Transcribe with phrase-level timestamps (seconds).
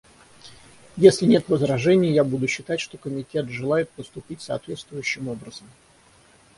[0.97, 5.67] Если нет возражений, я буду считать, что Комитет желает поступить соответствующим образом.